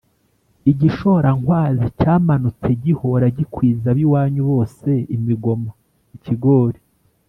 [0.71, 5.71] Igishorankwanzi cyamanutse gihora gikwiza ab'iwanyu bose imigoma.
[6.17, 6.79] Ikigori.